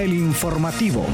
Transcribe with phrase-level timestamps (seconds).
[0.00, 1.04] el informativo.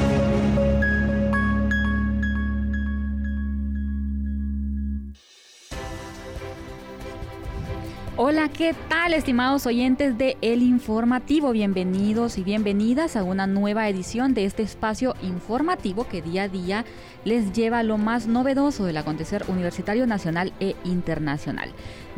[8.18, 11.50] Hola, ¿qué tal estimados oyentes de El Informativo?
[11.50, 16.84] Bienvenidos y bienvenidas a una nueva edición de este espacio informativo que día a día
[17.24, 21.72] les lleva lo más novedoso del acontecer universitario nacional e internacional.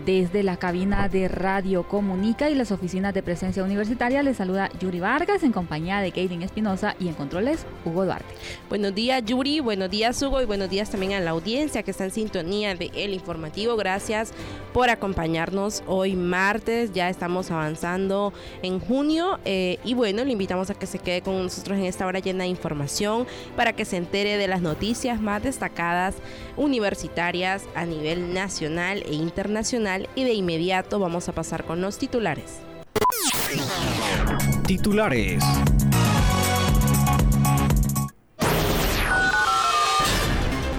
[0.06, 4.22] Desde la cabina de Radio Comunica y las oficinas de presencia universitaria.
[4.22, 8.32] Les saluda Yuri Vargas en compañía de Kaylin Espinosa y en controles Hugo Duarte.
[8.68, 10.40] Buenos días Yuri, buenos días Hugo.
[10.40, 13.76] Y buenos días también a la audiencia que está en sintonía de El Informativo.
[13.76, 14.32] Gracias
[14.72, 20.74] por acompañarnos hoy martes, ya estamos avanzando en junio eh, y bueno, le invitamos a
[20.74, 23.26] que se quede con nosotros en esta hora llena de información
[23.56, 26.14] para que se entere de las noticias más destacadas
[26.56, 32.60] universitarias a nivel nacional e internacional y de inmediato vamos a pasar con los titulares.
[34.66, 35.42] Titulares.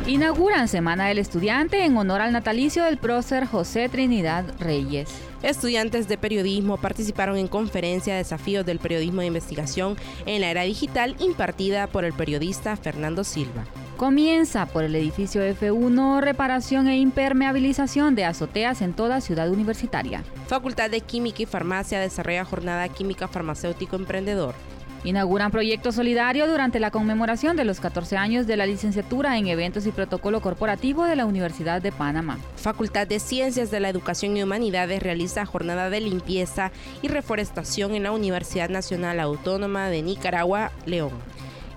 [0.05, 5.09] Inauguran Semana del Estudiante en honor al natalicio del prócer José Trinidad Reyes.
[5.43, 11.15] Estudiantes de periodismo participaron en conferencia Desafíos del Periodismo de Investigación en la Era Digital
[11.19, 13.65] impartida por el periodista Fernando Silva.
[13.99, 20.23] Comienza por el edificio F1 reparación e impermeabilización de azoteas en toda ciudad universitaria.
[20.47, 24.55] Facultad de Química y Farmacia desarrolla jornada química farmacéutico emprendedor.
[25.03, 29.85] Inauguran proyecto solidario durante la conmemoración de los 14 años de la licenciatura en eventos
[29.85, 32.37] y protocolo corporativo de la Universidad de Panamá.
[32.55, 38.03] Facultad de Ciencias de la Educación y Humanidades realiza jornada de limpieza y reforestación en
[38.03, 41.11] la Universidad Nacional Autónoma de Nicaragua, León.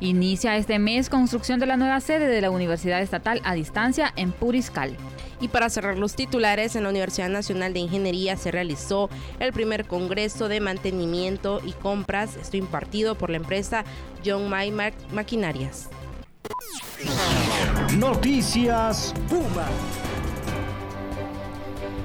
[0.02, 4.32] Inicia este mes construcción de la nueva sede de la Universidad Estatal a distancia en
[4.32, 4.96] Puriscal.
[5.40, 9.84] Y para cerrar los titulares, en la Universidad Nacional de Ingeniería se realizó el primer
[9.84, 13.84] Congreso de Mantenimiento y Compras, esto impartido por la empresa
[14.26, 14.72] John May
[15.12, 15.88] Maquinarias.
[17.96, 19.68] Noticias Puma.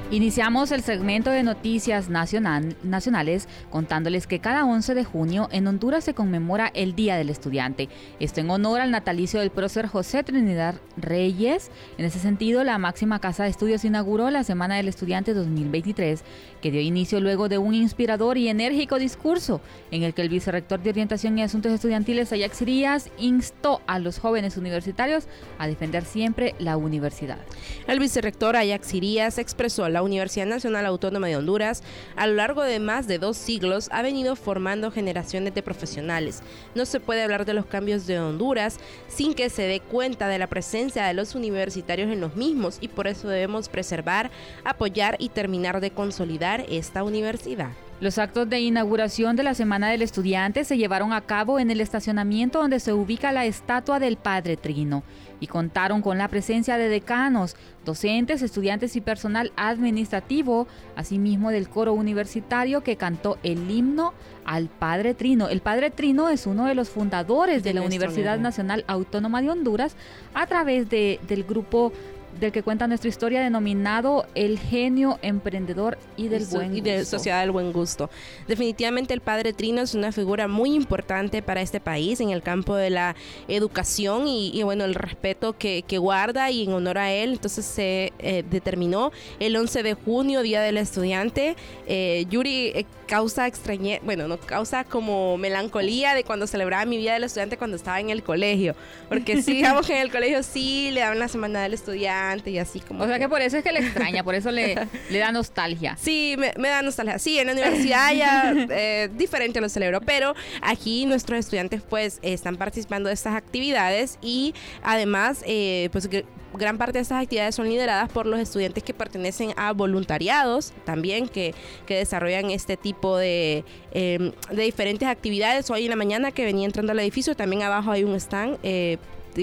[0.10, 6.14] Iniciamos el segmento de noticias nacionales contándoles que cada 11 de junio en Honduras se
[6.14, 7.90] conmemora el Día del Estudiante.
[8.22, 11.72] Esto en honor al natalicio del prócer José Trinidad Reyes.
[11.98, 16.24] En ese sentido, la máxima casa de estudios inauguró la Semana del Estudiante 2023,
[16.62, 19.60] que dio inicio luego de un inspirador y enérgico discurso
[19.92, 24.20] en el que el vicerrector de Orientación y Asuntos Estudiantiles, Ajax Irías, instó a los
[24.20, 27.40] jóvenes universitarios a defender siempre la universidad.
[27.88, 31.82] El vicerrector Ajax Irías expresó la la Universidad Nacional Autónoma de Honduras,
[32.16, 36.44] a lo largo de más de dos siglos, ha venido formando generaciones de profesionales.
[36.76, 38.78] No se puede hablar de los cambios de Honduras
[39.08, 42.90] sin que se dé cuenta de la presencia de los universitarios en los mismos y
[42.90, 44.30] por eso debemos preservar,
[44.64, 47.72] apoyar y terminar de consolidar esta universidad.
[48.00, 51.82] Los actos de inauguración de la Semana del Estudiante se llevaron a cabo en el
[51.82, 55.02] estacionamiento donde se ubica la estatua del Padre Trino
[55.40, 61.94] y contaron con la presencia de decanos, docentes, estudiantes y personal administrativo, asimismo del coro
[61.94, 64.14] universitario que cantó el himno
[64.46, 65.50] al Padre Trino.
[65.50, 69.96] El Padre Trino es uno de los fundadores de, la Universidad Nacional Autónoma de Honduras
[70.36, 71.92] a través de, del grupo
[72.40, 76.78] del que cuenta nuestra historia denominado El genio emprendedor y del buen gusto.
[76.78, 78.10] Y de Sociedad del Buen Gusto.
[78.48, 82.76] Definitivamente el padre Trino es una figura muy importante para este país en el campo
[82.76, 83.16] de la
[83.48, 88.44] educación y, bueno, el respeto que, guarda y en honor a él, entonces se eh,
[88.48, 91.56] determinó el 11 de junio, Día del Estudiante.
[91.88, 97.14] Eh, Yuri eh, causa extrañe, bueno, no causa como melancolía de cuando celebraba mi Día
[97.14, 98.76] del Estudiante cuando estaba en el colegio,
[99.10, 102.58] porque sí, digamos que en el colegio sí le daban la Semana del Estudiante y
[102.58, 103.04] así como.
[103.04, 104.76] O sea que por eso es que le extraña, por eso le,
[105.10, 105.96] le da nostalgia.
[106.00, 107.20] Sí, me, da nostalgia.
[107.20, 112.58] Sí, en la universidad ya eh, diferente lo celebro, pero aquí nuestros estudiantes pues están
[112.58, 116.10] participando de estas actividades y además eh, pues
[116.54, 121.28] gran parte de estas actividades son lideradas por los estudiantes que pertenecen a voluntariados también
[121.28, 121.54] que,
[121.86, 125.70] que desarrollan este tipo de, em, de diferentes actividades.
[125.70, 128.98] Hoy en la mañana que venía entrando al edificio, también abajo hay un stand eh,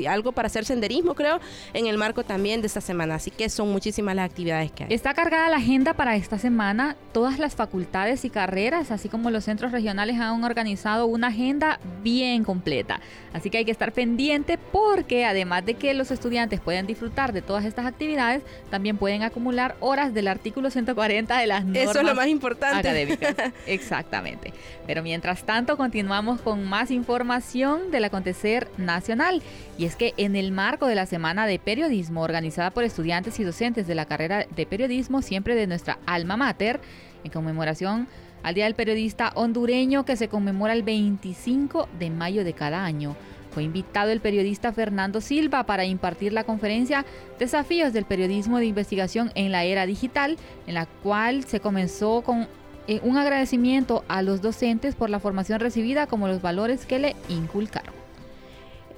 [0.06, 1.40] algo para hacer senderismo, creo,
[1.72, 3.14] en el marco también de esta semana.
[3.16, 4.92] Así que son muchísimas las actividades que hay.
[4.92, 6.96] Está cargada la agenda para esta semana.
[7.12, 12.44] Todas las facultades y carreras, así como los centros regionales, han organizado una agenda bien
[12.44, 13.00] completa.
[13.32, 17.42] Así que hay que estar pendiente porque además de que los estudiantes pueden disfrutar de
[17.42, 22.06] todas estas actividades, también pueden acumular horas del artículo 140 de las normas Eso es
[22.06, 22.78] lo más importante.
[22.78, 23.34] académicas.
[23.66, 24.52] Exactamente.
[24.86, 29.42] Pero mientras tanto, continuamos con más información del acontecer nacional.
[29.78, 33.38] Y y es que en el marco de la Semana de Periodismo organizada por estudiantes
[33.38, 36.80] y docentes de la carrera de periodismo, siempre de nuestra alma mater,
[37.22, 38.08] en conmemoración
[38.42, 43.14] al Día del Periodista hondureño que se conmemora el 25 de mayo de cada año.
[43.50, 47.04] Fue invitado el periodista Fernando Silva para impartir la conferencia
[47.38, 52.48] Desafíos del Periodismo de Investigación en la Era Digital, en la cual se comenzó con
[52.88, 57.16] eh, un agradecimiento a los docentes por la formación recibida como los valores que le
[57.28, 57.93] inculcaron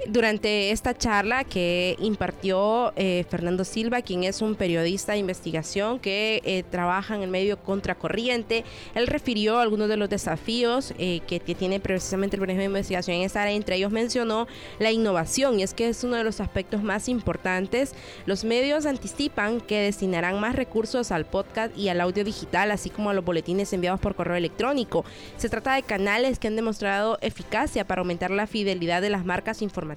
[0.08, 6.42] durante esta charla que impartió eh, Fernando Silva, quien es un periodista de investigación que
[6.44, 8.64] eh, trabaja en el medio contracorriente,
[8.94, 13.22] él refirió algunos de los desafíos eh, que, tiene precisamente el periodismo de investigación en
[13.22, 13.54] esta área.
[13.54, 14.46] Entre ellos mencionó
[14.78, 17.94] la innovación, y es que es uno de los aspectos más importantes.
[18.26, 23.10] Los medios anticipan que destinarán más recursos al podcast y al audio digital, así como
[23.10, 25.04] a los boletines enviados por correo electrónico.
[25.36, 29.62] Se trata de canales que han demostrado eficacia para aumentar la fidelidad de las marcas
[29.62, 29.95] informativas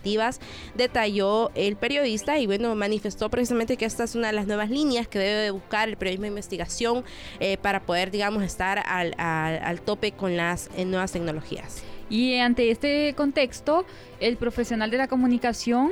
[0.75, 5.07] detalló el periodista y bueno, manifestó precisamente que esta es una de las nuevas líneas
[5.07, 7.03] que debe buscar el periodismo de investigación
[7.39, 11.83] eh, para poder, digamos, estar al, al, tope con las eh, nuevas tecnologías.
[12.09, 13.85] Y ante este contexto,
[14.19, 15.91] el profesional de la comunicación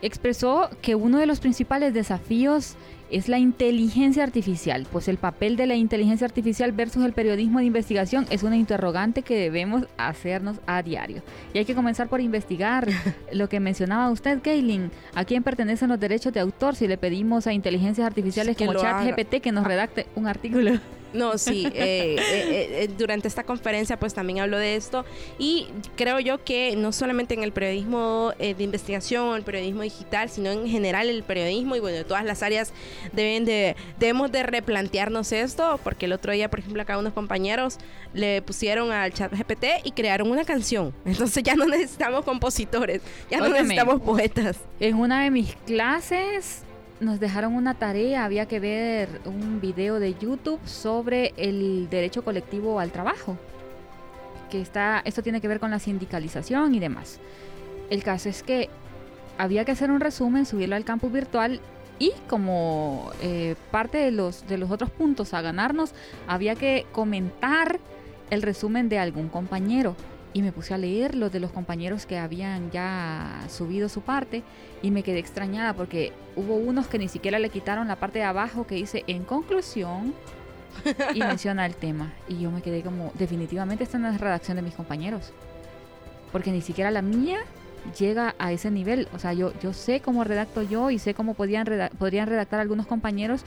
[0.00, 2.76] expresó que uno de los principales desafíos
[3.12, 7.66] es la inteligencia artificial, pues el papel de la inteligencia artificial versus el periodismo de
[7.66, 11.22] investigación es una interrogante que debemos hacernos a diario.
[11.52, 12.88] Y hay que comenzar por investigar
[13.32, 17.46] lo que mencionaba usted, Kaylin, a quién pertenecen los derechos de autor si le pedimos
[17.46, 20.72] a inteligencias artificiales como ChatGPT que nos redacte un artículo.
[21.12, 25.04] No, sí, eh, eh, eh, durante esta conferencia pues también hablo de esto
[25.38, 30.50] y creo yo que no solamente en el periodismo de investigación, el periodismo digital, sino
[30.50, 32.72] en general el periodismo y bueno, todas las áreas
[33.12, 37.78] deben de, debemos de replantearnos esto porque el otro día, por ejemplo, acá unos compañeros
[38.14, 40.94] le pusieron al chat GPT y crearon una canción.
[41.04, 44.58] Entonces ya no necesitamos compositores, ya no necesitamos poetas.
[44.80, 46.62] En una de mis clases
[47.02, 52.78] nos dejaron una tarea, había que ver un video de YouTube sobre el derecho colectivo
[52.80, 53.36] al trabajo.
[54.50, 57.18] Que está, esto tiene que ver con la sindicalización y demás.
[57.90, 58.70] El caso es que
[59.36, 61.60] había que hacer un resumen, subirlo al campus virtual
[61.98, 65.94] y como eh, parte de los, de los otros puntos a ganarnos,
[66.28, 67.80] había que comentar
[68.30, 69.96] el resumen de algún compañero
[70.34, 74.42] y me puse a leer los de los compañeros que habían ya subido su parte
[74.82, 78.24] y me quedé extrañada porque hubo unos que ni siquiera le quitaron la parte de
[78.24, 80.14] abajo que dice en conclusión
[81.14, 82.12] y menciona el tema.
[82.28, 85.32] Y yo me quedé como definitivamente está en la redacción de mis compañeros
[86.32, 87.38] porque ni siquiera la mía
[87.98, 89.08] llega a ese nivel.
[89.12, 91.66] O sea yo yo sé cómo redacto yo y sé cómo podían
[91.98, 93.44] podrían redactar algunos compañeros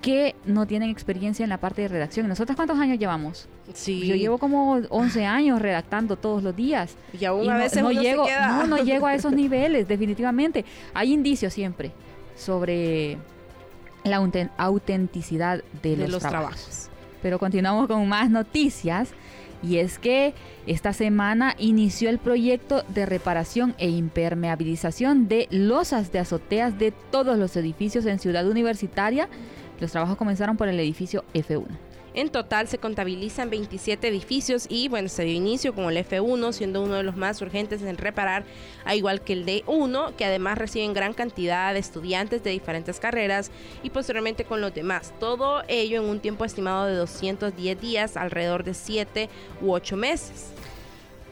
[0.00, 2.26] que no tienen experiencia en la parte de redacción.
[2.28, 3.48] ¿Nosotros cuántos años llevamos?
[3.74, 4.06] Sí.
[4.06, 6.96] Yo llevo como 11 años redactando todos los días.
[7.18, 10.64] Y aún a veces no, llego, No, no llego a esos niveles, definitivamente.
[10.94, 11.92] Hay indicios siempre
[12.36, 13.18] sobre
[14.04, 14.16] la
[14.56, 16.88] autenticidad de, los, trabajos.
[17.22, 19.10] Pero continuamos con más noticias.
[19.62, 20.32] Y es que
[20.66, 27.38] esta semana inició el proyecto de reparación e impermeabilización de losas de azoteas de todos
[27.38, 29.28] los edificios en Ciudad Universitaria
[29.80, 31.66] los trabajos comenzaron por el edificio F1.
[32.12, 36.82] En total se contabilizan 27 edificios y bueno, se dio inicio con el F1 siendo
[36.82, 38.44] uno de los más urgentes en reparar,
[38.84, 43.52] a igual que el D1, que además reciben gran cantidad de estudiantes de diferentes carreras
[43.84, 45.14] y posteriormente con los demás.
[45.20, 49.28] Todo ello en un tiempo estimado de 210 días, alrededor de 7
[49.62, 50.52] u 8 meses.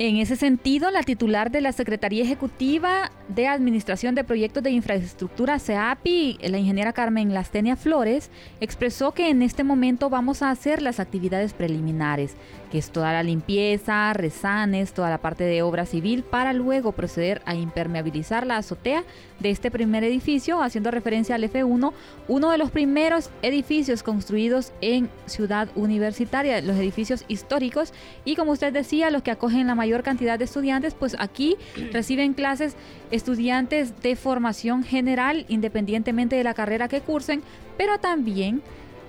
[0.01, 5.59] En ese sentido, la titular de la Secretaría Ejecutiva de Administración de Proyectos de Infraestructura,
[5.59, 11.01] CEAPI, la ingeniera Carmen Lastenia Flores, expresó que en este momento vamos a hacer las
[11.01, 12.37] actividades preliminares,
[12.71, 17.43] que es toda la limpieza, resanes, toda la parte de obra civil, para luego proceder
[17.45, 19.03] a impermeabilizar la azotea
[19.41, 21.93] de este primer edificio, haciendo referencia al F1,
[22.29, 27.93] uno de los primeros edificios construidos en Ciudad Universitaria, los edificios históricos,
[28.25, 31.57] y como usted decía, los que acogen la mayor cantidad de estudiantes, pues aquí
[31.93, 32.77] reciben clases
[33.11, 37.43] estudiantes de formación general, independientemente de la carrera que cursen,
[37.79, 38.61] pero también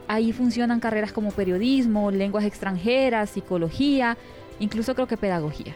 [0.07, 4.17] ahí funcionan carreras como periodismo, lenguas extranjeras, psicología,
[4.59, 5.75] incluso creo que pedagogía.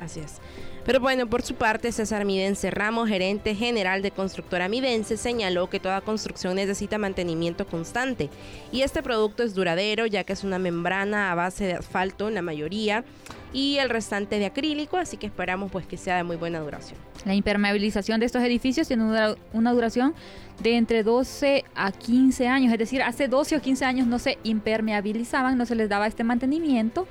[0.00, 0.38] Así es.
[0.84, 5.78] Pero bueno, por su parte, César Midense Ramos, gerente general de Constructora Midense, señaló que
[5.78, 8.30] toda construcción necesita mantenimiento constante
[8.72, 12.34] y este producto es duradero ya que es una membrana a base de asfalto en
[12.34, 13.04] la mayoría
[13.52, 16.98] y el restante de acrílico, así que esperamos pues que sea de muy buena duración.
[17.24, 19.04] La impermeabilización de estos edificios tiene
[19.52, 20.14] una duración
[20.62, 24.38] de entre 12 a 15 años, es decir, hace 12 o 15 años no se
[24.42, 27.06] impermeabilizaban, no se les daba este mantenimiento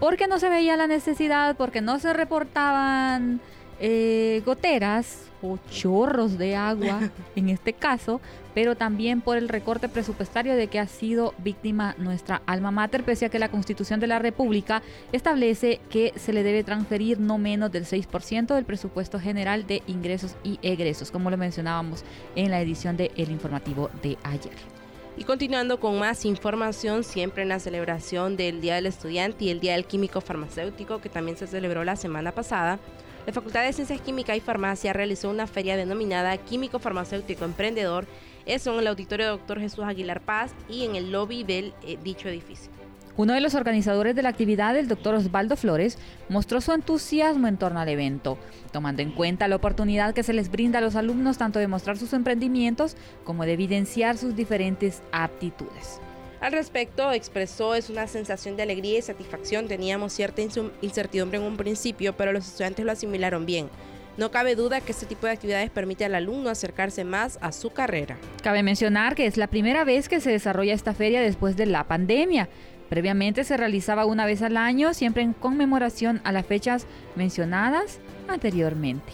[0.00, 3.40] porque no se veía la necesidad, porque no se reportaban
[3.80, 8.20] eh, goteras o chorros de agua en este caso,
[8.54, 13.26] pero también por el recorte presupuestario de que ha sido víctima nuestra alma mater, pese
[13.26, 14.82] a que la Constitución de la República
[15.12, 20.36] establece que se le debe transferir no menos del 6% del presupuesto general de ingresos
[20.44, 22.04] y egresos, como lo mencionábamos
[22.36, 24.73] en la edición de El Informativo de ayer.
[25.16, 29.60] Y continuando con más información, siempre en la celebración del Día del Estudiante y el
[29.60, 32.80] Día del Químico Farmacéutico, que también se celebró la semana pasada,
[33.24, 38.06] la Facultad de Ciencias Químicas y Farmacia realizó una feria denominada Químico Farmacéutico Emprendedor,
[38.44, 39.60] eso en el auditorio Dr.
[39.60, 42.73] Jesús Aguilar Paz y en el lobby del eh, dicho edificio.
[43.16, 47.58] Uno de los organizadores de la actividad, el doctor Osvaldo Flores, mostró su entusiasmo en
[47.58, 48.38] torno al evento,
[48.72, 51.96] tomando en cuenta la oportunidad que se les brinda a los alumnos tanto de mostrar
[51.96, 56.00] sus emprendimientos como de evidenciar sus diferentes aptitudes.
[56.40, 59.68] Al respecto, expresó es una sensación de alegría y satisfacción.
[59.68, 60.42] Teníamos cierta
[60.82, 63.68] incertidumbre en un principio, pero los estudiantes lo asimilaron bien.
[64.16, 67.70] No cabe duda que este tipo de actividades permite al alumno acercarse más a su
[67.70, 68.16] carrera.
[68.42, 71.84] Cabe mencionar que es la primera vez que se desarrolla esta feria después de la
[71.84, 72.48] pandemia.
[72.94, 76.86] Previamente se realizaba una vez al año, siempre en conmemoración a las fechas
[77.16, 77.98] mencionadas
[78.28, 79.12] anteriormente.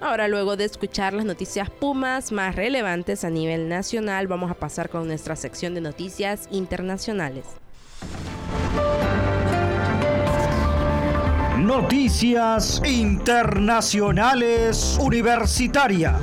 [0.00, 4.88] Ahora, luego de escuchar las noticias Pumas más relevantes a nivel nacional, vamos a pasar
[4.88, 7.44] con nuestra sección de noticias internacionales.
[11.58, 16.16] Noticias Internacionales Universitarias.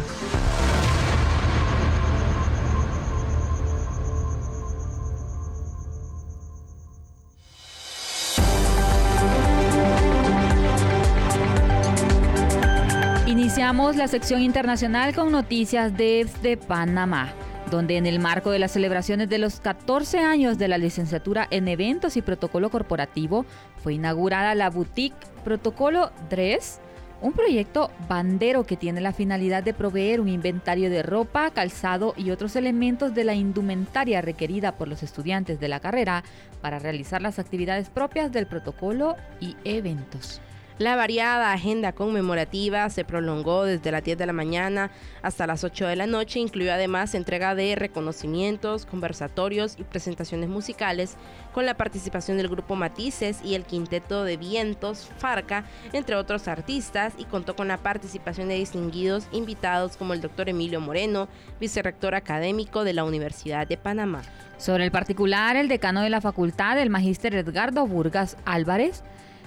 [13.69, 17.31] La sección internacional con noticias desde Panamá,
[17.69, 21.67] donde en el marco de las celebraciones de los 14 años de la licenciatura en
[21.67, 23.45] eventos y protocolo corporativo,
[23.77, 26.79] fue inaugurada la boutique Protocolo Dress,
[27.21, 32.31] un proyecto bandero que tiene la finalidad de proveer un inventario de ropa, calzado y
[32.31, 36.23] otros elementos de la indumentaria requerida por los estudiantes de la carrera
[36.61, 40.41] para realizar las actividades propias del protocolo y eventos.
[40.79, 45.87] La variada agenda conmemorativa se prolongó desde las 10 de la mañana hasta las 8
[45.87, 51.17] de la noche, incluyó además entrega de reconocimientos, conversatorios y presentaciones musicales
[51.53, 57.11] con la participación del grupo Matices y el quinteto de vientos Farca, entre otros artistas,
[57.17, 61.27] y contó con la participación de distinguidos invitados como el doctor Emilio Moreno,
[61.59, 64.21] vicerrector académico de la Universidad de Panamá.
[64.57, 69.03] Sobre el particular, el decano de la facultad, el magíster Edgardo Burgas Álvarez,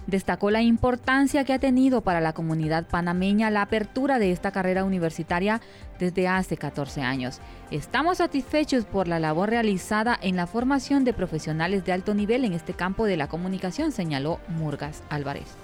[0.06, 4.84] destacó la importancia que ha tenido para la comunidad panameña la apertura de esta carrera
[4.84, 5.60] universitaria
[5.98, 7.40] desde hace 14 años.
[7.70, 12.52] Estamos satisfechos por la labor realizada en la formación de profesionales de alto nivel en
[12.52, 15.56] este campo de la comunicación, señaló Murgas Álvarez.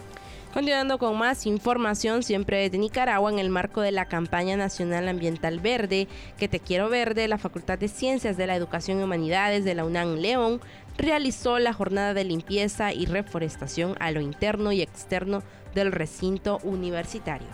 [0.55, 5.61] Continuando con más información, siempre de Nicaragua, en el marco de la campaña nacional ambiental
[5.61, 9.75] verde, que te quiero verde, la Facultad de Ciencias de la Educación y Humanidades de
[9.75, 10.61] la UNAM León
[10.99, 15.43] realizó la jornada de limpieza y reforestación a lo interno y externo
[15.75, 17.49] del recinto universitario.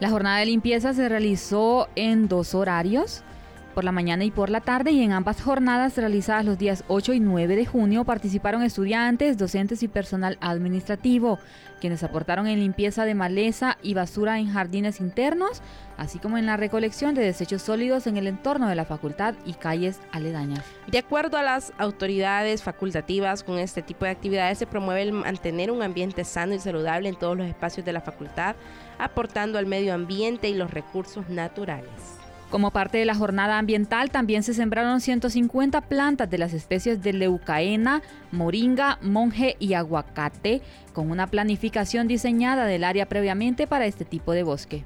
[0.00, 3.24] La jornada de limpieza se realizó en dos horarios
[3.78, 7.12] por la mañana y por la tarde y en ambas jornadas realizadas los días 8
[7.12, 11.38] y 9 de junio participaron estudiantes, docentes y personal administrativo,
[11.80, 15.62] quienes aportaron en limpieza de maleza y basura en jardines internos,
[15.96, 19.52] así como en la recolección de desechos sólidos en el entorno de la facultad y
[19.52, 20.64] calles aledañas.
[20.88, 25.70] De acuerdo a las autoridades facultativas, con este tipo de actividades se promueve el mantener
[25.70, 28.56] un ambiente sano y saludable en todos los espacios de la facultad,
[28.98, 32.18] aportando al medio ambiente y los recursos naturales.
[32.50, 37.12] Como parte de la jornada ambiental, también se sembraron 150 plantas de las especies de
[37.12, 38.00] leucaena,
[38.32, 40.62] moringa, monje y aguacate,
[40.94, 44.82] con una planificación diseñada del área previamente para este tipo de bosque.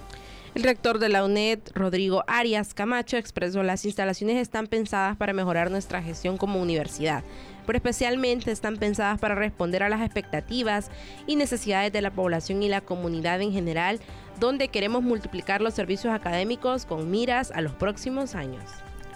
[0.56, 5.70] El rector de la UNED, Rodrigo Arias Camacho, expresó las instalaciones están pensadas para mejorar
[5.70, 7.24] nuestra gestión como universidad,
[7.66, 10.90] pero especialmente están pensadas para responder a las expectativas
[11.26, 14.00] y necesidades de la población y la comunidad en general,
[14.40, 18.62] donde queremos multiplicar los servicios académicos con miras a los próximos años.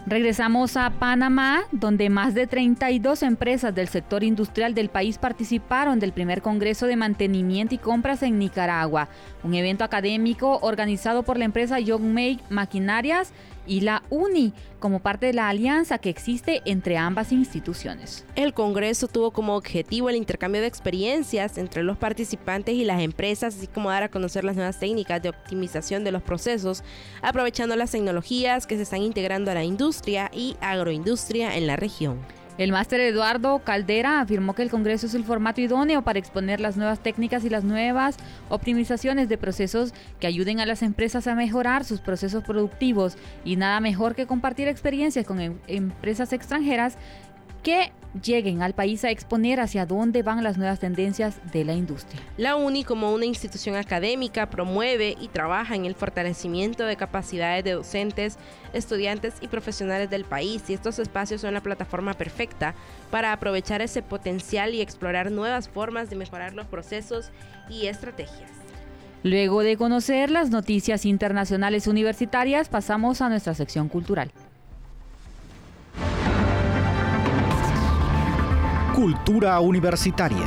[0.07, 6.13] Regresamos a Panamá, donde más de 32 empresas del sector industrial del país participaron del
[6.13, 9.09] primer Congreso de Mantenimiento y Compras en Nicaragua,
[9.45, 13.35] un evento académico organizado por la empresa Young Make Maquinarias
[13.71, 18.27] y la UNI como parte de la alianza que existe entre ambas instituciones.
[18.35, 23.55] El Congreso tuvo como objetivo el intercambio de experiencias entre los participantes y las empresas,
[23.57, 26.83] así como dar a conocer las nuevas técnicas de optimización de los procesos,
[27.23, 32.19] aprovechando las tecnologías que se están integrando a la industria y agroindustria en la región.
[32.61, 36.77] El máster Eduardo Caldera afirmó que el Congreso es el formato idóneo para exponer las
[36.77, 38.19] nuevas técnicas y las nuevas
[38.51, 43.17] optimizaciones de procesos que ayuden a las empresas a mejorar sus procesos productivos.
[43.47, 46.99] Y nada mejor que compartir experiencias con em-, empresas extranjeras
[47.63, 52.21] que lleguen al país a exponer hacia dónde van las nuevas tendencias de la industria.
[52.37, 57.73] La UNI, como una institución académica, promueve y trabaja en el fortalecimiento de capacidades de
[57.73, 58.39] docentes,
[58.73, 62.75] estudiantes y profesionales del país y estos espacios son la plataforma perfecta
[63.11, 67.31] para aprovechar ese potencial y explorar nuevas formas de mejorar los procesos
[67.69, 68.51] y estrategias.
[69.23, 74.33] Luego de conocer las noticias internacionales universitarias, pasamos a nuestra sección cultural.
[79.01, 80.47] Cultura Universitaria.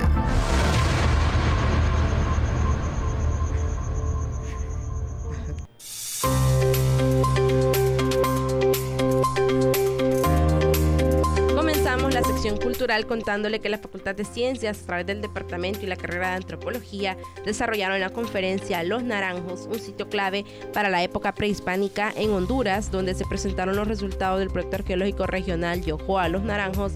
[11.55, 15.87] Comenzamos la sección cultural contándole que la Facultad de Ciencias, a través del Departamento y
[15.87, 21.33] la carrera de Antropología, desarrollaron la conferencia Los Naranjos, un sitio clave para la época
[21.33, 26.93] prehispánica en Honduras, donde se presentaron los resultados del proyecto arqueológico regional Yohoa Los Naranjos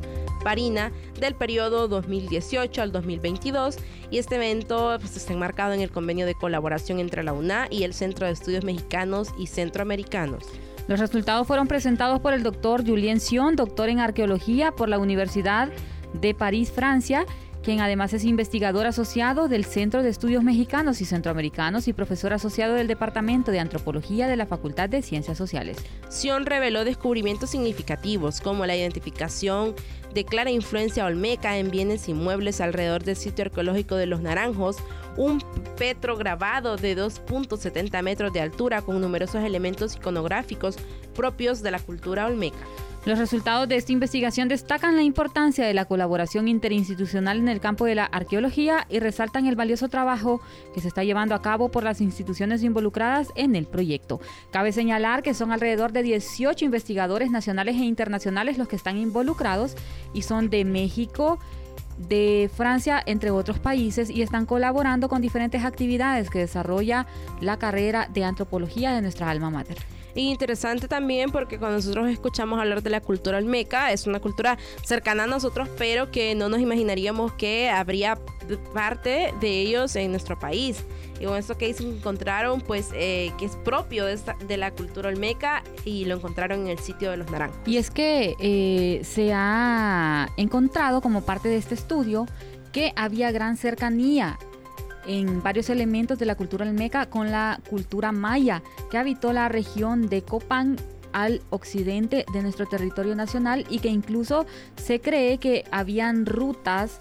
[0.47, 3.75] Del periodo 2018 al 2022
[4.09, 7.83] y este evento pues, está enmarcado en el convenio de colaboración entre la UNA y
[7.83, 10.45] el Centro de Estudios Mexicanos y Centroamericanos.
[10.87, 15.67] Los resultados fueron presentados por el doctor Julien Sion, doctor en arqueología por la Universidad
[16.13, 17.25] de París, Francia,
[17.67, 22.75] quien además es investigador asociado del Centro de Estudios Mexicanos y Centroamericanos y profesor asociado
[22.75, 25.75] del Departamento de Antropología de la Facultad de Ciencias Sociales.
[26.07, 29.75] Sion reveló descubrimientos significativos como la identificación
[30.13, 34.77] de clara influencia olmeca en bienes inmuebles alrededor del sitio arqueológico de Los Naranjos,
[35.17, 35.43] un
[35.77, 40.77] petrograbado de 2.70 metros de altura con numerosos elementos iconográficos
[41.13, 42.65] propios de la cultura olmeca.
[43.07, 47.85] Los resultados de esta investigación destacan la importancia de la colaboración interinstitucional en el campo
[47.85, 50.41] de la arqueología y resaltan el valioso trabajo
[50.73, 54.19] que se está llevando a cabo por las instituciones involucradas en el proyecto.
[54.51, 59.77] Cabe señalar que son alrededor de 18 investigadores nacionales e internacionales los que están involucrados
[60.13, 61.39] y son de México,
[62.09, 67.07] de Francia, entre otros países, y están colaborando con diferentes actividades que desarrolla
[67.39, 69.77] la carrera de antropología de nuestra alma mater.
[70.17, 74.57] Y interesante también porque cuando nosotros escuchamos hablar de la cultura olmeca, es una cultura
[74.83, 78.17] cercana a nosotros, pero que no nos imaginaríamos que habría
[78.73, 80.83] parte de ellos en nuestro país.
[81.19, 85.63] Y con esto que encontraron, pues, eh, que es propio de, de, la cultura olmeca
[85.85, 87.59] y lo encontraron en el sitio de los naranjos.
[87.67, 92.25] Y es que eh, se ha encontrado como parte de este estudio
[92.71, 94.39] que había gran cercanía
[95.07, 100.07] en varios elementos de la cultura olmeca con la cultura maya, que habitó la región
[100.09, 100.77] de Copán
[101.13, 106.99] al occidente de nuestro territorio nacional y que incluso se cree que habían rutas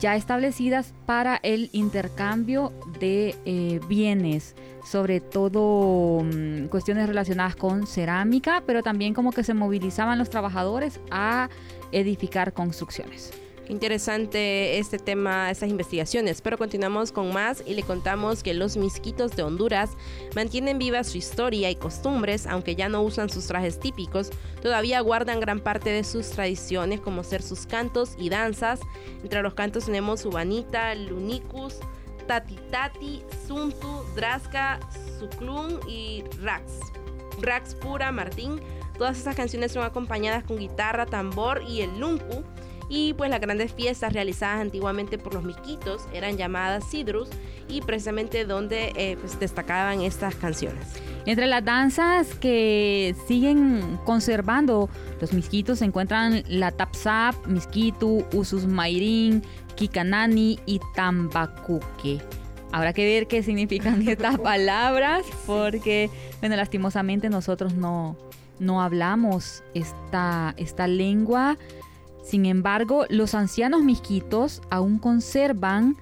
[0.00, 8.62] ya establecidas para el intercambio de eh, bienes, sobre todo mm, cuestiones relacionadas con cerámica,
[8.66, 11.48] pero también como que se movilizaban los trabajadores a
[11.90, 13.32] edificar construcciones
[13.68, 16.40] interesante este tema, estas investigaciones.
[16.42, 19.90] Pero continuamos con más y le contamos que los misquitos de Honduras
[20.34, 24.30] mantienen viva su historia y costumbres, aunque ya no usan sus trajes típicos,
[24.62, 28.80] todavía guardan gran parte de sus tradiciones, como ser sus cantos y danzas.
[29.22, 31.76] Entre los cantos tenemos Ubanita, Lunicus,
[32.26, 34.78] Tatitati, Suntu, Draska,
[35.18, 36.72] Suklun y Rax.
[37.40, 38.60] Rax Pura, Martín.
[38.98, 42.44] Todas esas canciones son acompañadas con guitarra, tambor y el lumpu.
[42.88, 47.28] Y pues las grandes fiestas realizadas antiguamente por los miquitos eran llamadas sidrus
[47.68, 50.86] y precisamente donde eh, pues destacaban estas canciones.
[51.26, 54.88] Entre las danzas que siguen conservando
[55.20, 59.42] los misquitos se encuentran la tapsap, misquitu, usus mairin,
[59.74, 62.20] kikanani y tambacuque.
[62.72, 68.16] Habrá que ver qué significan estas palabras porque, bueno, lastimosamente nosotros no,
[68.58, 71.58] no hablamos esta, esta lengua.
[72.28, 75.96] Sin embargo, los ancianos misquitos aún conservan,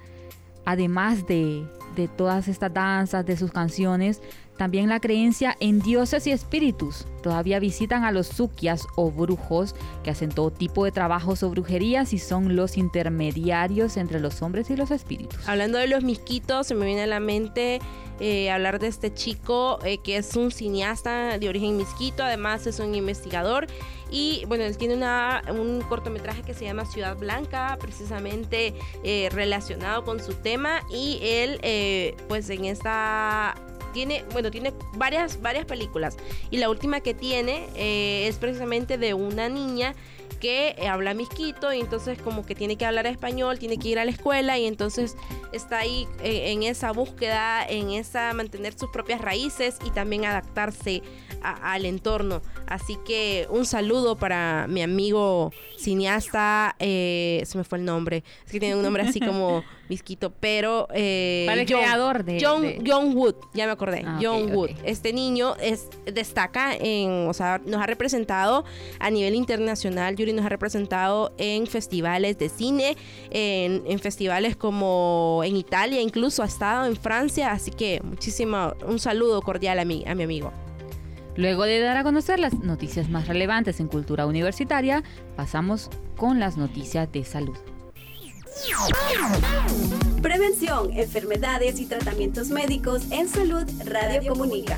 [0.65, 4.21] además de, de todas estas danzas, de sus canciones,
[4.57, 7.07] también la creencia en dioses y espíritus.
[7.23, 12.11] Todavía visitan a los sukias o brujos que hacen todo tipo de trabajos o brujerías
[12.11, 15.47] y son los intermediarios entre los hombres y los espíritus.
[15.47, 17.79] Hablando de los misquitos, se me viene a la mente
[18.19, 22.79] eh, hablar de este chico eh, que es un cineasta de origen misquito, además es
[22.79, 23.67] un investigador
[24.11, 30.03] y bueno, él tiene una, un cortometraje que se llama Ciudad Blanca, precisamente eh, relacionado
[30.03, 31.59] con su tema y él
[32.27, 33.55] pues en esta
[33.97, 36.17] tiene, bueno, tiene varias, varias películas.
[36.51, 39.95] Y la última que tiene eh, es precisamente de una niña
[40.27, 43.99] que eh, habla misquito y entonces como que tiene que hablar español, tiene que ir
[43.99, 45.15] a la escuela y entonces
[45.51, 51.01] está ahí eh, en esa búsqueda, en esa mantener sus propias raíces y también adaptarse
[51.41, 52.41] al entorno.
[52.65, 58.59] Así que un saludo para mi amigo cineasta, se me fue el nombre, es que
[58.59, 60.87] tiene un nombre así como Misquito, pero...
[60.93, 64.71] Eh, para el creador de John, Wood, ya me acordé, ah, John Wood.
[64.83, 68.65] Este niño es, destaca en, o sea, nos ha representado
[68.99, 72.97] a nivel internacional, Yuri nos ha representado en festivales de cine,
[73.31, 79.41] en, festivales como en Italia, incluso ha estado en Francia, así que muchísimo, un saludo
[79.41, 80.51] cordial a mi, a mi amigo.
[81.35, 85.03] Luego de dar a conocer las noticias más relevantes en cultura universitaria,
[85.35, 87.57] pasamos con las noticias de salud.
[90.21, 94.77] Prevención, enfermedades y tratamientos médicos en salud Radio Comunica.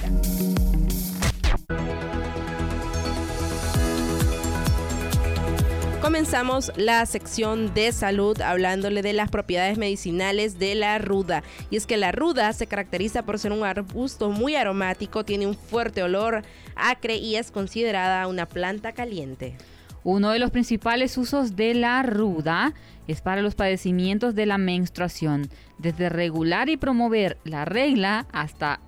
[6.01, 11.43] Comenzamos la sección de salud hablándole de las propiedades medicinales de la ruda.
[11.69, 15.55] Y es que la ruda se caracteriza por ser un arbusto muy aromático, tiene un
[15.55, 16.41] fuerte olor
[16.75, 19.55] acre y es considerada una planta caliente.
[20.03, 22.73] Uno de los principales usos de la ruda
[23.07, 28.79] es para los padecimientos de la menstruación, desde regular y promover la regla hasta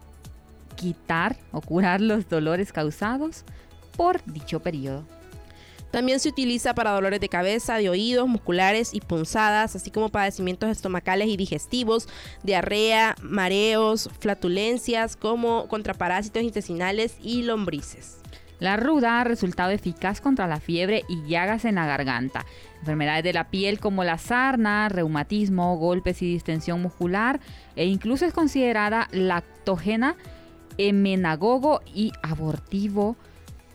[0.75, 3.43] quitar o curar los dolores causados
[3.97, 5.05] por dicho periodo.
[5.91, 10.69] También se utiliza para dolores de cabeza, de oídos, musculares y punzadas, así como padecimientos
[10.69, 12.07] estomacales y digestivos,
[12.43, 18.20] diarrea, mareos, flatulencias, como contra parásitos intestinales y lombrices.
[18.61, 22.45] La ruda ha resultado eficaz contra la fiebre y llagas en la garganta,
[22.81, 27.39] enfermedades de la piel como la sarna, reumatismo, golpes y distensión muscular
[27.75, 30.15] e incluso es considerada lactógena,
[30.77, 33.15] emenagogo y abortivo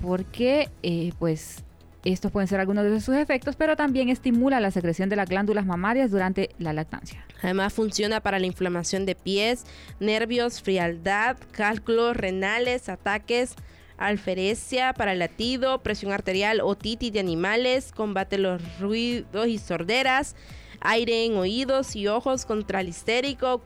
[0.01, 1.65] porque eh, pues
[2.05, 5.67] estos pueden ser algunos de sus efectos, pero también estimula la secreción de las glándulas
[5.67, 7.27] mamarias durante la lactancia.
[7.43, 9.65] Además funciona para la inflamación de pies,
[9.99, 13.57] nervios, frialdad, cálculos renales, ataques
[13.99, 20.37] alferecia para el latido, presión arterial, otitis de animales, combate los ruidos y sorderas,
[20.81, 23.63] aire en oídos y ojos contra el histérico,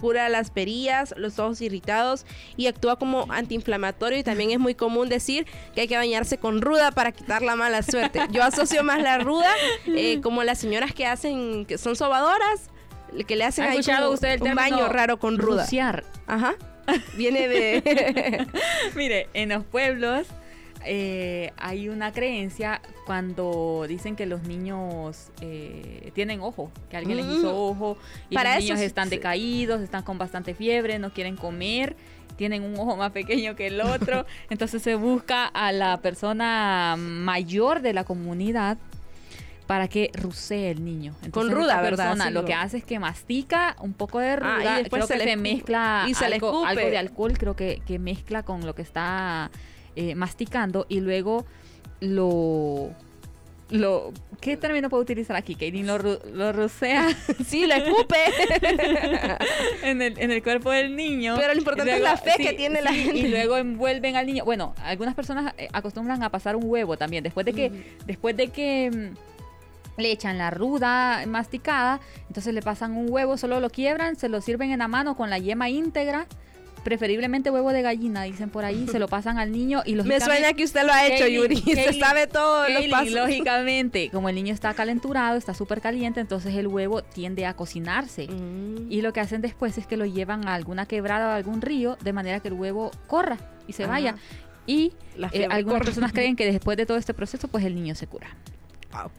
[0.00, 2.24] cura las perillas, los ojos irritados
[2.56, 6.62] y actúa como antiinflamatorio y también es muy común decir que hay que bañarse con
[6.62, 8.20] ruda para quitar la mala suerte.
[8.30, 9.52] Yo asocio más la ruda
[9.86, 12.70] eh, como las señoras que hacen, que son sobadoras,
[13.26, 13.80] que le hacen ahí
[14.40, 15.66] un baño raro con ruda.
[16.26, 16.54] Ajá.
[17.16, 18.46] Viene de...
[18.94, 20.26] Mire, en los pueblos
[20.84, 27.26] eh, hay una creencia cuando dicen que los niños eh, tienen ojo, que alguien les
[27.26, 27.56] hizo mm.
[27.56, 27.98] ojo
[28.30, 31.96] y Para los niños están decaídos, están con bastante fiebre, no quieren comer,
[32.36, 37.80] tienen un ojo más pequeño que el otro, entonces se busca a la persona mayor
[37.82, 38.78] de la comunidad
[39.66, 41.14] para que rusee el niño.
[41.30, 42.16] Con ruda, ¿verdad?
[42.30, 45.36] lo que hace es que mastica un poco de ah, ruda, y creo que se
[45.36, 49.50] mezcla algo, de alcohol, creo que, mezcla con lo que está
[49.96, 51.44] eh, masticando y luego
[52.00, 52.90] lo
[53.68, 55.54] lo ¿qué término puedo utilizar aquí?
[55.54, 57.08] Katie lo, lo rusea.
[57.46, 58.16] sí, lo escupe.
[59.82, 61.34] en, el, en el cuerpo del niño.
[61.36, 63.18] Pero lo importante es la fe que tiene la gente.
[63.18, 64.44] Y luego envuelven al niño.
[64.44, 67.24] Bueno, algunas personas eh, acostumbran a pasar un huevo también.
[67.24, 67.72] Después de que,
[68.06, 69.35] después de que mm,
[69.96, 74.40] le echan la ruda masticada, entonces le pasan un huevo, solo lo quiebran, se lo
[74.40, 76.26] sirven en la mano con la yema íntegra
[76.86, 80.20] preferiblemente huevo de gallina, dicen por ahí, se lo pasan al niño y los Me
[80.20, 81.56] suena que usted lo ha hecho, Yuri.
[81.74, 83.10] se sabe todo los pasos.
[83.10, 88.28] Lógicamente, como el niño está calenturado, está súper caliente, entonces el huevo tiende a cocinarse.
[88.28, 88.86] Mm.
[88.88, 91.98] Y lo que hacen después es que lo llevan a alguna quebrada o algún río,
[92.04, 94.14] de manera que el huevo corra y se vaya.
[94.64, 94.92] Y
[95.32, 98.28] eh, algunas personas creen que después de todo este proceso, pues el niño se cura.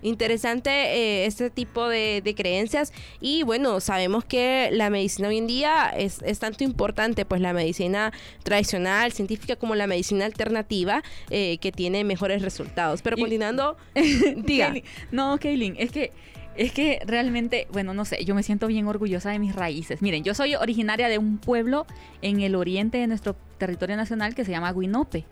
[0.02, 5.90] Interesante eh, este tipo de, creencias y bueno, sabemos que la medicina hoy en día
[5.90, 8.12] es, tanto importante, pues la medicina
[8.44, 13.02] tradicional, científica como la medicina alternativa eh, que tiene mejores resultados.
[13.02, 13.78] Pero continuando,
[14.38, 14.74] diga.
[15.12, 16.12] no, Kaylin, es que...
[16.58, 20.02] Es que realmente, bueno, no sé, yo me siento bien orgullosa de mis raíces.
[20.02, 21.86] Miren, yo soy originaria de un pueblo
[22.24, 25.24] en el oriente de nuestro territorio nacional que se llama Guinope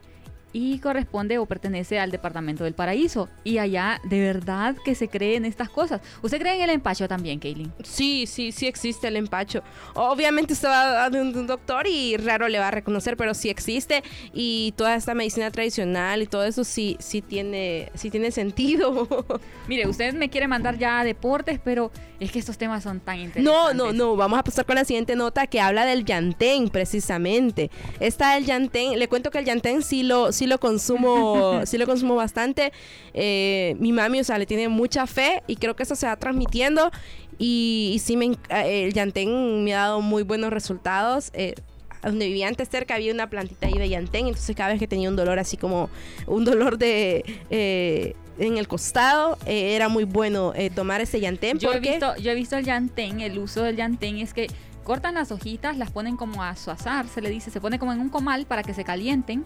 [0.55, 3.27] y corresponde o pertenece al departamento del Paraíso.
[3.43, 5.99] Y allá de verdad que se creen estas cosas.
[6.21, 7.73] ¿Usted cree en el empacho también, Kaylin?
[7.83, 9.63] Sí, sí, sí existe el empacho.
[9.95, 14.01] Obviamente usted va a un doctor y raro le va a reconocer, pero sí existe.
[14.33, 19.09] Y toda esta medicina tradicional y todo eso sí, sí tiene, sí tiene sentido.
[19.67, 21.91] Mire, usted me quiere mandar ya a deportes, pero
[22.21, 23.43] es que estos temas son tan interesantes.
[23.43, 24.15] No, no, no.
[24.15, 27.69] Vamos a pasar con la siguiente nota que habla del yantén, precisamente.
[27.99, 28.97] Está el yantén.
[28.97, 32.71] Le cuento que el yantén sí lo, sí lo consumo, sí lo consumo bastante.
[33.13, 36.15] Eh, mi mami, o sea, le tiene mucha fe y creo que eso se va
[36.15, 36.91] transmitiendo.
[37.37, 41.31] Y, sí, me, eh, el yantén me ha dado muy buenos resultados.
[41.33, 41.55] Eh,
[42.03, 45.09] donde vivía antes cerca había una plantita ahí de yantén, entonces cada vez que tenía
[45.09, 45.89] un dolor así como
[46.27, 51.57] un dolor de en el costado, era muy bueno tomar ese yantén.
[51.57, 54.49] Yo, he visto, yo he visto el yantén, el uso del yantén es que
[54.85, 57.91] cortan las hojitas, las ponen como a su azar, se le dice, se pone como
[57.91, 59.43] en un comal para que se calienten.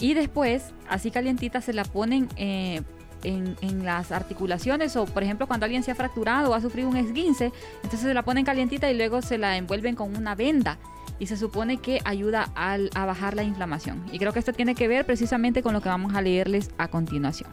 [0.00, 2.82] Y después, así calientitas, se la ponen eh,
[3.24, 6.96] en, las articulaciones o, por ejemplo, cuando alguien se ha fracturado o ha sufrido un
[6.96, 10.78] esguince, entonces se la ponen calientita y luego se la envuelven con una venda.
[11.18, 14.04] Y se supone que ayuda a bajar la inflamación.
[14.10, 16.88] Y creo que esto tiene que ver precisamente con lo que vamos a leerles a
[16.88, 17.48] continuación.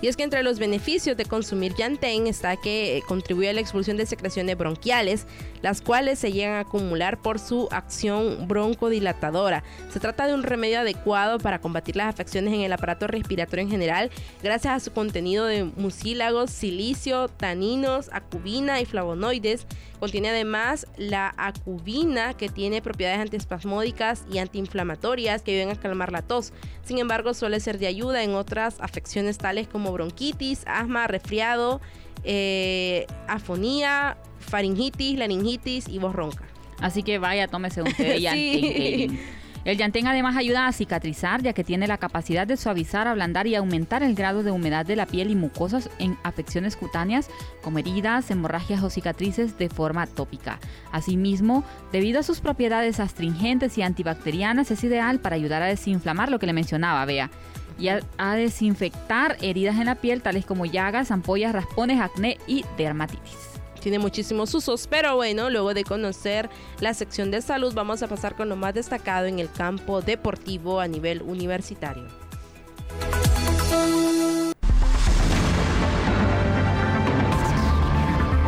[0.00, 3.60] Y es que entre los beneficios de consumir Yantén está que eh, contribuye a la
[3.60, 5.26] expulsión de secreciones bronquiales,
[5.62, 9.62] las cuales se llegan a acumular por su acción broncodilatadora.
[9.92, 13.70] Se trata de un remedio adecuado para combatir las afecciones en el aparato respiratorio en
[13.70, 14.10] general,
[14.42, 19.66] gracias a su contenido de mucílagos, silicio, taninos, acubina y flavonoides.
[20.06, 26.22] Contiene además la acubina, que tiene propiedades antiespasmódicas y antiinflamatorias que ayudan a calmar la
[26.22, 26.52] tos.
[26.84, 31.80] Sin embargo, suele ser de ayuda en otras afecciones tales como bronquitis, asma, resfriado,
[32.22, 36.44] eh, afonía, faringitis, laringitis y voz ronca.
[36.78, 39.18] Así que vaya, tómese un té sí.
[39.66, 43.56] El yantén además ayuda a cicatrizar ya que tiene la capacidad de suavizar, ablandar y
[43.56, 47.28] aumentar el grado de humedad de la piel y mucosas en afecciones cutáneas
[47.62, 50.60] como heridas, hemorragias o cicatrices de forma tópica.
[50.92, 56.38] Asimismo, debido a sus propiedades astringentes y antibacterianas es ideal para ayudar a desinflamar lo
[56.38, 57.28] que le mencionaba, vea
[57.76, 62.64] y a, a, desinfectar heridas en la piel tales como llagas, ampollas, raspones, acné y
[62.78, 63.55] dermatitis
[63.86, 68.34] tiene muchísimos usos, pero bueno, luego de conocer la sección de salud, vamos a pasar
[68.34, 72.02] con lo más destacado en el campo deportivo a nivel universitario.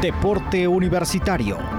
[0.03, 1.78] Deporte Universitario.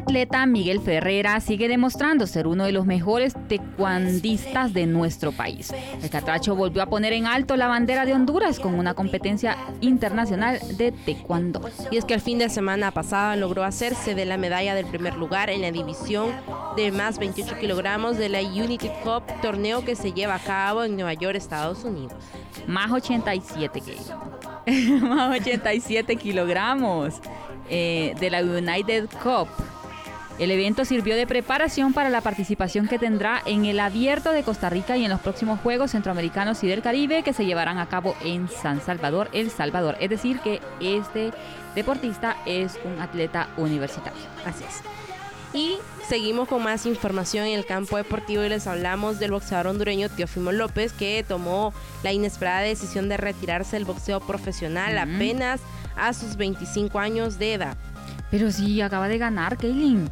[0.00, 5.72] Atleta Miguel Ferrera sigue demostrando ser uno de los mejores taekwondistas de nuestro país.
[6.02, 10.58] El catracho volvió a poner en alto la bandera de Honduras con una competencia internacional
[10.76, 11.60] de taekwondo.
[11.90, 15.16] Y es que el fin de semana pasada logró hacerse de la medalla del primer
[15.16, 16.30] lugar en la división
[16.76, 20.94] de más 28 kilogramos de la Unity Cup, torneo que se lleva a cabo en
[20.94, 22.14] Nueva York, Estados Unidos.
[22.66, 23.82] Más 87
[25.02, 27.20] más 87 kilogramos
[27.68, 29.48] eh, de la United Cup
[30.40, 34.70] el evento sirvió de preparación para la participación que tendrá en el Abierto de Costa
[34.70, 38.16] Rica y en los próximos Juegos Centroamericanos y del Caribe que se llevarán a cabo
[38.24, 39.98] en San Salvador, El Salvador.
[40.00, 41.32] Es decir, que este
[41.74, 44.18] deportista es un atleta universitario.
[44.46, 44.80] Así es.
[45.52, 45.76] Y
[46.08, 50.52] seguimos con más información en el campo deportivo y les hablamos del boxeador hondureño Teofimo
[50.52, 55.60] López que tomó la inesperada decisión de retirarse del boxeo profesional apenas
[55.96, 57.76] a sus 25 años de edad.
[58.30, 60.08] Pero sí, acaba de ganar, Kaylin.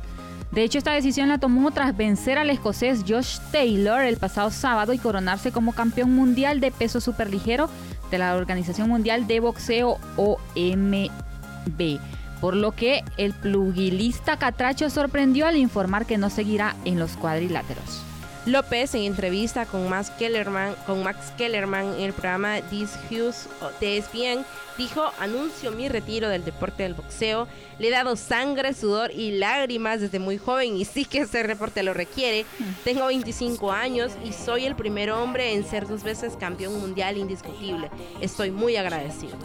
[0.53, 4.93] De hecho, esta decisión la tomó tras vencer al escocés Josh Taylor el pasado sábado
[4.93, 7.69] y coronarse como campeón mundial de peso superligero
[8.11, 11.99] de la Organización Mundial de Boxeo OMB.
[12.41, 18.08] por lo que el plugilista Catracho sorprendió al informar que no seguirá en los cuadriláteros.
[18.49, 23.47] López en entrevista con Max Kellerman, con Max Kellerman en el programa This Hughes
[23.79, 24.43] de ESPN
[24.79, 27.47] dijo, anuncio mi retiro del deporte del boxeo,
[27.79, 31.83] le he dado sangre, sudor y lágrimas desde muy joven y sí que ese reporte
[31.83, 32.47] lo requiere.
[32.85, 37.91] Tengo 25 años y soy el primer hombre en ser dos veces campeón mundial indiscutible.
[38.23, 39.37] Estoy muy agradecido.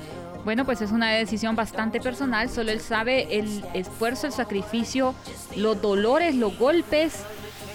[0.46, 5.14] Bueno, pues es una decisión bastante personal, solo él sabe el esfuerzo, el sacrificio,
[5.58, 7.24] los dolores, los golpes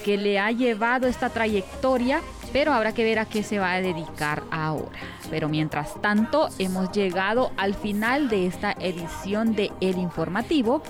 [0.05, 2.21] que le ha llevado esta trayectoria,
[2.53, 4.99] pero habrá que ver a qué se va a dedicar ahora.
[5.31, 10.83] Pero mientras tanto, hemos llegado al final de esta edición de El Informativo,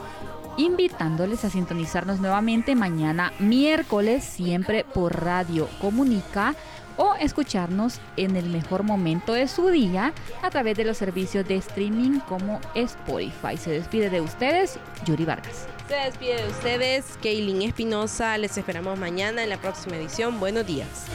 [0.57, 6.55] invitándoles a sintonizarnos nuevamente mañana miércoles, siempre por Radio Comunica
[6.97, 11.57] o escucharnos en el mejor momento de su día a través de los servicios de
[11.57, 13.57] streaming como Spotify.
[13.57, 15.69] Se despide de ustedes, Yuri Vargas.
[15.89, 18.37] Se despide de ustedes, Kaylin Espinosa.
[18.37, 20.39] Les esperamos mañana en la próxima edición.
[20.39, 21.07] Buenos días.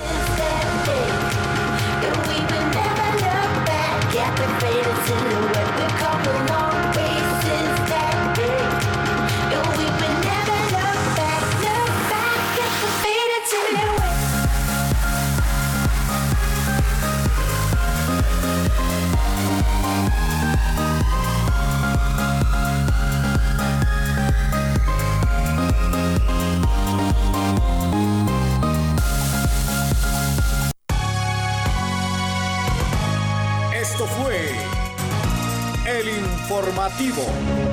[35.93, 37.72] El Informativo.